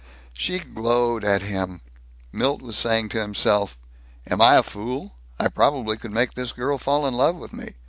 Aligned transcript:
She 0.33 0.57
glowed 0.57 1.23
at 1.23 1.43
him. 1.43 1.79
Milt 2.31 2.63
was 2.63 2.75
saying 2.75 3.09
to 3.09 3.21
himself, 3.21 3.77
"Am 4.25 4.41
I 4.41 4.55
a 4.55 4.63
fool? 4.63 5.13
I 5.37 5.47
probably 5.47 5.95
could 5.95 6.09
make 6.09 6.33
this 6.33 6.53
girl 6.53 6.79
fall 6.79 7.05
in 7.05 7.13
love 7.13 7.35
with 7.35 7.53
me. 7.53 7.75